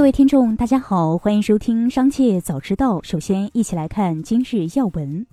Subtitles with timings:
[0.00, 3.00] 各位听众，大家好，欢迎收听《商界早知道》。
[3.06, 5.26] 首先，一起来看今日要闻。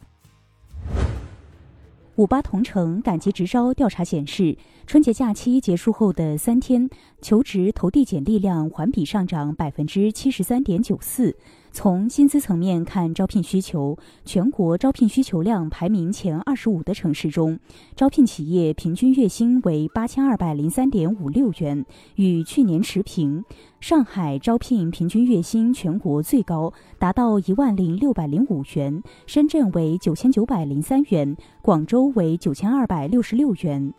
[2.17, 6.89] 五八同城赶集直招调查显示，春节假期结束后的三天，
[7.21, 11.33] 求职投递简历量环比上涨百分之七十三点九四。
[11.77, 13.95] 从薪资层面看，招聘需求，
[14.25, 17.59] 全国招聘需求量排名前二十五的城市中，
[17.95, 21.85] 招聘企业平均月薪为八千二百零三点五六元，
[22.15, 23.45] 与去年持平。
[23.79, 33.93] 上海招聘平均月薪全国最高，达到一万零六百零五元；深圳为九千九百零三元，广州为九千二百六十六元。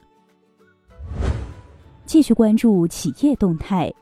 [2.04, 3.94] 继续关注企业动态。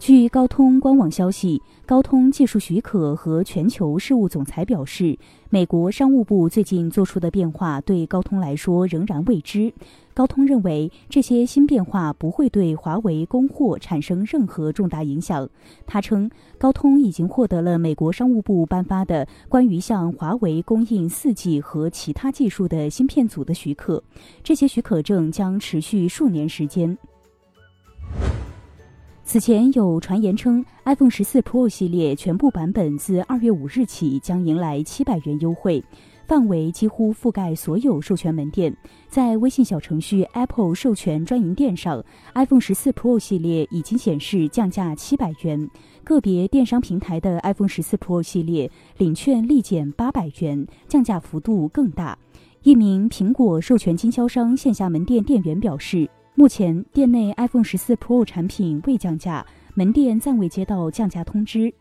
[0.00, 5.18] 据高通官网消息，高通技术许可和全球事务总裁表示，
[5.50, 9.70] 美国商务部最近做出的变化对高通来说仍然未知。
[10.14, 15.46] 高通认为这些新变化不会对华为供货产生任何重大影响。
[15.86, 24.02] 他称，高通已经获得了美国商务部颁发的关于向华为供应四 G 和其他技术的芯片组的许可，
[24.42, 26.96] 这些许可证将持续数年时间。
[29.30, 35.80] 此前有传言称，iPhone 十四 Pro 系列全部版本自二月五日起将迎来七百元优惠，
[36.26, 38.76] 范围几乎覆盖所有授权门店。
[39.08, 45.70] 在微信小程序 Apple 授权专营店上，iPhone 十四 Pro 系列已经显示降价七百元，
[46.02, 52.18] 个别电商平台的 iPhone 十四 Pro 系列领券立减八百元，降价幅度更大。
[52.64, 56.10] 一名苹果授权经销商线下门店店员表示。
[56.34, 61.74] 目前店内 iPhone 十四 Pro 产品未降价，门店暂未接到降价通知。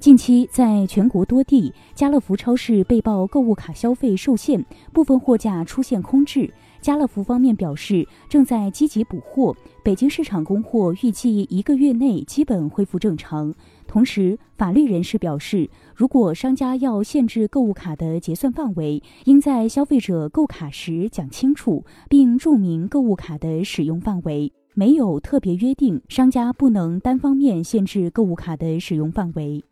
[0.00, 6.48] 近期，在全国多地，家乐福超市被曝购物卡消费受限，部分货架出现空置。
[6.80, 13.52] 家乐福方面表示，正在积极补货，北京市场供货预计一个月内基本恢复正常。
[13.88, 24.52] 同时，法律人士表示，如果商家要限制购物卡的结算范围，应在消费者购卡时讲清楚，并注明购物卡的使用范围。
[24.74, 29.64] 没有特别约定，商家不能单方面限制购物卡的使用范围。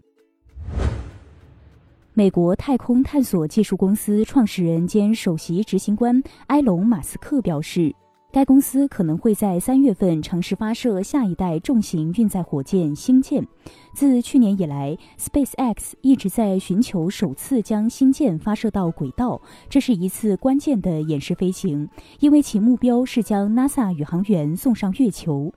[2.19, 7.95] 美国太空探索技术公司创始人兼首席执行官埃隆·马斯克表示。
[8.33, 13.47] 该公司可能会在三月份尝试发射下一代重型运载火箭星舰。
[13.93, 19.39] 自去年以来，SpaceX 一直在寻求首次将星舰发射到轨道，
[19.69, 21.87] 这是一次关键的演示飞行，
[22.21, 25.53] 因为其目标是将 NASA 宇航员送上月球。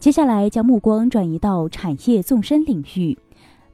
[0.00, 3.16] 接下来，将目光转移到产业纵深领域。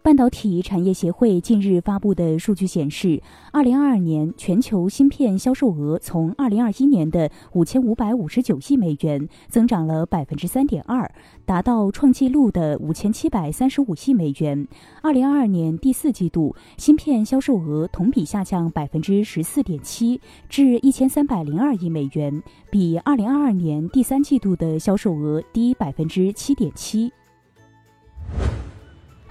[0.06, 11.10] 半导体产业协会近日发布的数据显示，二零二二年全球芯片销售额从二零二一年的五千五百五十九亿美元增长了百分之三点二，
[11.44, 14.68] 达到创纪录的五千七百三十五亿美元。
[15.02, 22.40] 二零二二年第四季度芯片销售额同比下降百分之十四点七，至一千三百零二亿美元，
[22.70, 27.12] 比二零二二年第三季度的销售额低百分之七点七。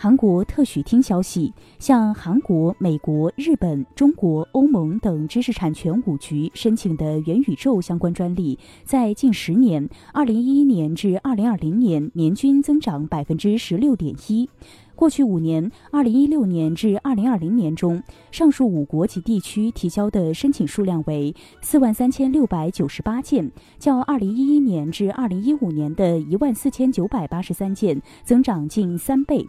[0.05, 14.47] 韩国特许厅消息，向韩国、美国、日本、中国、欧盟等知识产权五局申请的元宇宙相关专利，在近十年（二零一一年至二零二零年）年均增长百分之十六点一。
[14.93, 29.43] 过去五年（二零一六年至二零二零年）中，上述五国及地区提交的申请数量为四万三千六百九十八件，较二零一一年至二零一五年的一万四千九百八十三件增长近三倍。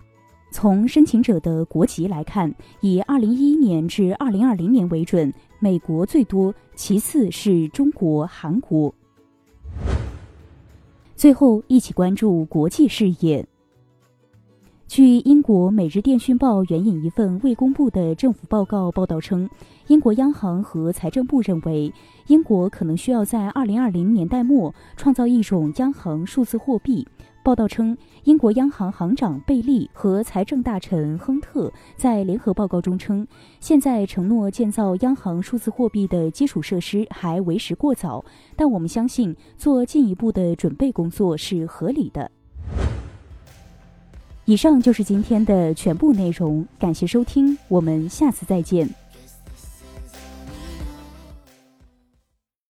[0.50, 8.94] 从申请者的国籍来看，以2011年至2020年为准，美国最多，其次是中国、韩国。
[11.14, 13.46] 最后，一起关注国际视野。
[14.86, 19.50] 据英国《每日电讯报》援引一份未公布的政府报告报道称，
[19.88, 21.92] 英国央行和财政部认为，
[22.28, 27.06] 英国可能需要在2020年代末创造一种央行数字货币。
[27.46, 33.24] 报道称，英国央行行长贝利和财政大臣亨特在联合报告中称，
[33.60, 38.24] 现在承诺建造央行数字货币的基础设施还为时过早，
[38.56, 42.28] 但我们相信做进一步的准备工作是合理的。
[44.44, 48.92] 以上就是今天的全部内容，感谢收听，我们下次再见。